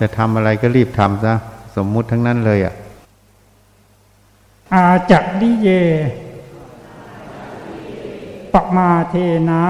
[0.00, 1.34] จะทำอะไรก็รีบทำซะ
[1.76, 2.74] สมมุติทั้งนั้นเลยอะ
[4.72, 5.68] อาจักดิเย
[8.52, 9.14] ปมาเท
[9.50, 9.64] นะ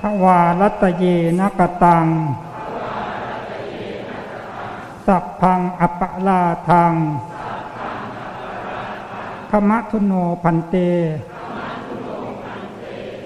[0.00, 1.04] ภวารัตเย
[1.38, 2.06] นกตัง
[5.06, 6.92] สัพพังอปลาทัง
[9.50, 10.74] ขมะทุโนพันเต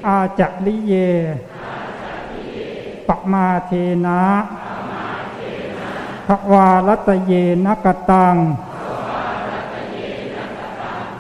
[0.07, 0.95] อาจักลิเย
[3.07, 3.73] ปมาเท
[4.07, 4.21] นะ
[6.27, 7.33] ภวารัตเย
[7.67, 8.35] นกตัง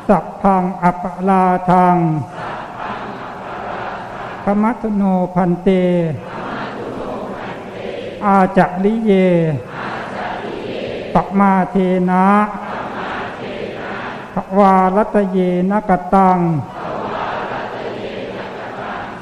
[0.08, 1.96] สัพพังอปลาทัง
[4.44, 5.02] ขมัตโน
[5.34, 5.68] พันเต
[8.24, 9.12] อาจักลิเย
[11.14, 11.76] ปมาเท
[12.10, 12.26] นะ
[14.34, 15.38] ภวารัตเย
[15.70, 16.38] นกตัง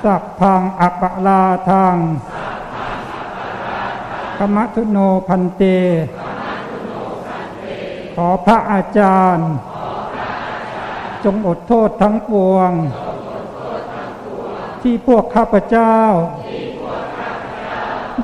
[0.02, 1.96] สัพพังอปลาทัง
[4.38, 5.62] ขมัตโนพันเต
[8.14, 9.50] ขอพระอาจารย์
[11.24, 12.70] จงอดโทษทั้งปวง
[14.82, 15.96] ที่พวกข้าพเจ้า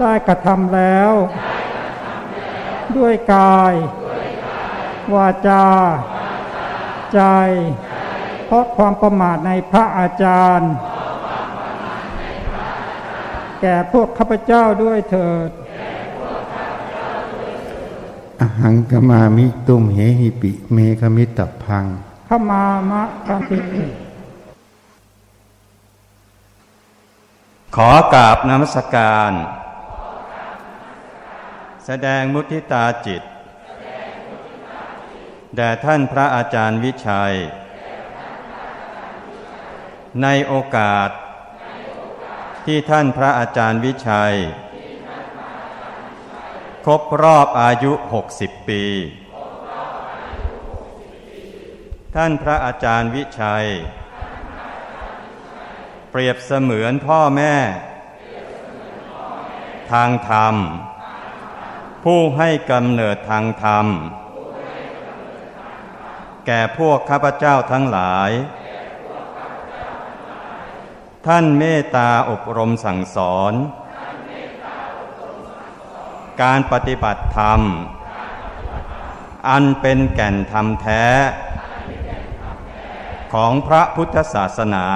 [0.01, 1.13] ได้กระทำแล้ว
[2.97, 3.75] ด้วยกาย
[5.15, 5.67] วาจา
[7.13, 7.21] ใจ
[8.47, 10.73] เพราะความประมาทในพระอาจารย์
[13.61, 15.51] แก่พวกข้าพเจ้าด้วยเถิด
[18.41, 21.85] อหังกมามิตุมเหหิปิ เมฆมิตพัง
[22.29, 23.85] ขมามะคันติ
[27.77, 29.33] ขอกราบนมัสการ
[31.85, 33.23] แสดงมุทิตาจิต
[35.57, 37.35] แด่ท่านพระอาจารย์วิชัย
[40.23, 41.11] ในโอกาส
[42.65, 44.35] ที่ท่านพระอาจารย์วิชัย
[46.87, 47.93] ครบรอบอายุ
[48.31, 48.85] 60 ปี
[52.15, 53.67] ท่านพระอาจารย์วิชัย
[56.11, 57.55] เปรียบเสมือนพ่อแม่
[59.93, 60.55] ทางธรรม
[62.05, 63.87] ผู้ให้กำเนิดทางธรรม
[66.47, 68.31] แก่พวกข้าพเจ้าทั้งหลาย
[71.27, 73.55] ท่านเมตตาอบรมสั่งสอน
[76.43, 77.61] การปฏิบัติธรรม
[79.49, 81.05] อันเป็นแก่นธรรมแท้
[83.33, 84.87] ของพระพุทธศาสนา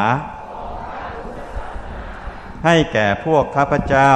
[2.65, 4.12] ให้แก่พวกข้าพเจ้า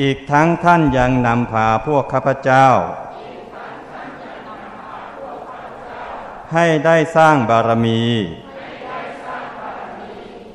[0.00, 2.66] อีกทั้งท่านยังนำพาพวกข้าพเจ้า
[6.54, 8.02] ให้ได้สร้างบารมี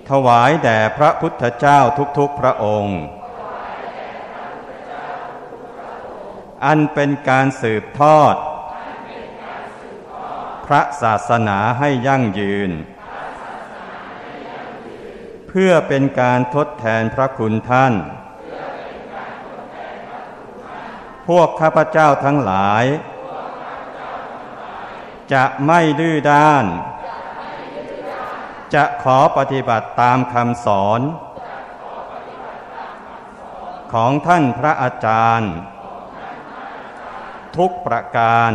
[0.09, 1.79] ถวายแด่พระพุทธเจ้า
[2.17, 2.99] ทุกๆพระองค์
[6.65, 8.35] อันเป็นการสืบทอด
[10.65, 12.71] พระศาสนาให้ยั่งยืน
[15.47, 17.93] เพื่อเป็นการทดแทนพระคุณท่าน
[21.27, 22.83] พวกข้าพเจ้าทั้งหลาย
[25.33, 26.65] จะไม่ดื้อด้าน
[28.73, 31.01] จะขอปฏิบัติตามคำสอน
[33.93, 35.53] ของท่านพระอาจารย์
[37.57, 38.51] ทุกประการ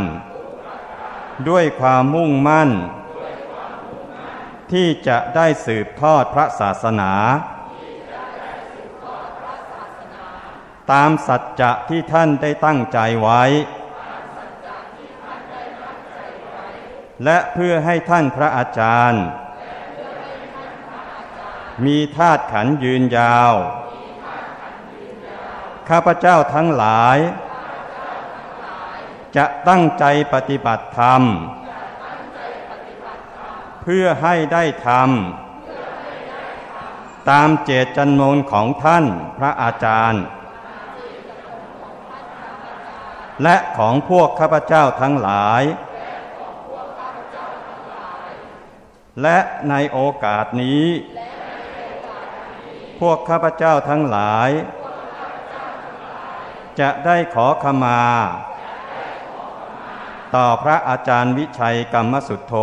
[1.48, 2.70] ด้วยความมุ่งมั่น
[4.72, 7.12] ที่จะได้สืบทอดพระศาสนา
[10.92, 13.42] ตามสัจจะที่ท่านได้ตั้งใจไว้
[17.24, 19.24] และเพื่อให้ท่านพระอาจารย์
[21.86, 23.52] มีธาตุขันยืนยาว
[25.88, 27.18] ข้าพเจ้าทั้งหลาย
[29.36, 31.22] จะตั้งใจปฏิบัติธรรม
[33.82, 34.98] เพื่อให้ได้ทำ
[37.30, 39.04] ตามเจตจำนงของท่าน
[39.38, 40.24] พระอาจารย์
[43.42, 45.62] และของพวกข้าพเจ้าทั้งหลาย
[49.22, 49.38] และ
[49.70, 50.84] ในโอกาสนี้
[53.00, 54.50] พวกข้าพเจ้าทั้งหลาย
[56.80, 58.02] จะได้ขอขมา
[60.34, 62.54] ต่อพระอาจารย์วิชัยกรรมสุทโธ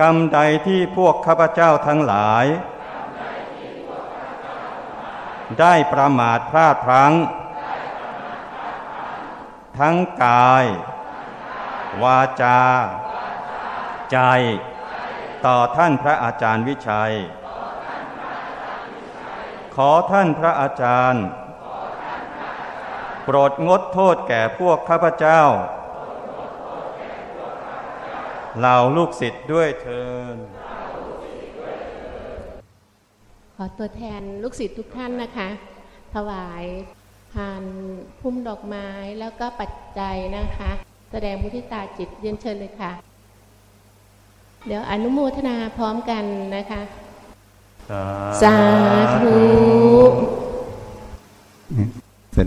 [0.00, 2.46] กรรมใดที่พวกข้าพเจ้าทั้งหลาย
[5.60, 7.12] ได้ประมาทพลาดพลั้ง
[9.78, 10.64] ทั้งกาย
[12.02, 12.60] วาจา
[14.12, 14.18] ใจ
[15.46, 17.12] ต่อท่านพระอาจารย์วิชัย
[19.74, 21.24] ขอท่านพระอาจารย์
[23.24, 25.40] โปรดงดโทษแก่พวกข้าพเจ้า
[28.58, 30.02] เหล่าลูกศิษย์ด้วยเทิ
[30.34, 30.36] น
[33.56, 35.48] ขอตัวแทนลูกศิษย์ทุกท่านนะคะ
[36.14, 36.64] ถวาย
[37.32, 37.64] พาน
[38.20, 38.88] พุ่มดอกไม้
[39.20, 40.70] แล้วก็ปัจจัยนะคะ
[41.10, 42.92] แสดงมุทิตาจิตเรียนเชิญเลยค่ะ
[44.66, 46.24] เดี๋ยวอนุโมทนาพร้อมกัน
[46.56, 46.82] นะคะ
[48.42, 48.56] สา
[49.22, 49.34] ธุ
[49.78, 49.79] แส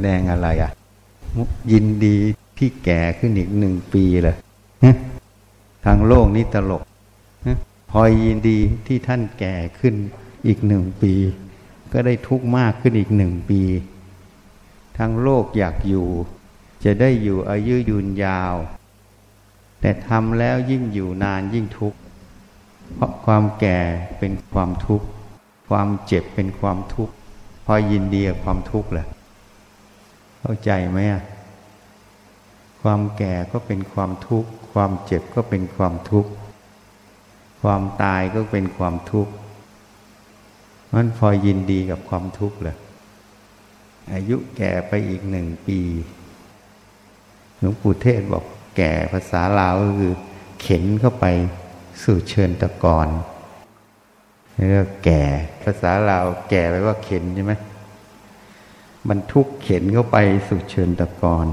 [0.05, 0.71] ดงอะไรอะ
[1.71, 2.17] ยินดี
[2.57, 4.35] ที่แก่ขึ้นอีกหนึ่งปีเลย
[4.83, 4.95] ฮะ
[5.85, 6.83] ทางโลกนี้ตลก
[7.45, 7.57] ฮะ
[7.91, 9.95] พอยยินดีที่ท่านแก่ขึ้น
[10.47, 11.13] อีกหนึ่งปี
[11.91, 13.61] ก็ได้ทุกข์มากขึ้นอีกหนึ่งปี
[14.97, 16.07] ทางโลกอยากอยู่
[16.83, 18.55] จะได้อยู่อายุยืนยาว
[19.79, 21.97] แต่ทำแล้วยิ่งอยู่นานยิ่งทุกข์
[22.95, 23.79] เพราะความแก่
[24.19, 25.07] เป็นความทุกข์
[25.69, 27.13] ความเจ็บเป็นความทุกข์
[27.65, 29.07] พอยินดีกับความทุกข์แหละ
[30.45, 31.23] เข้าใจไหมอะ
[32.81, 36.31] ความแก่ก็เป็นความทุกข์ ความเจ็บก็เป็นความทุกข์
[37.61, 39.33] ความตายก็เป็นความทุกข์
[40.93, 42.77] มันพอยินดีกับความทุกข์แหละ
[44.13, 45.79] อายุแก่ไปอีกหนึ่งปี
[47.57, 48.43] หลวงปู่เทศบอก
[48.77, 50.13] แก่ภาษาลาวก็คือ
[50.61, 51.25] เข็นเข้าไป
[52.03, 53.07] สู่เชิญตะกอน
[54.55, 55.21] นี่ก็แก่
[55.63, 57.53] ภาษาลาวแก่ไปว่าเข็นใช่ไหม
[59.09, 60.17] บรรทุกเข็นเข้าไป
[60.47, 61.47] สู่เชิญตะกอน